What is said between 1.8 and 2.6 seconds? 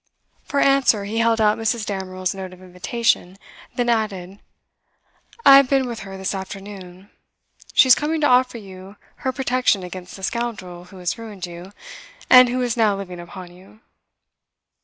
Damerel's note